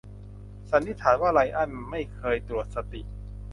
[0.69, 3.01] สันนิษฐานว่าไรอันไม่เคยตรวจสติ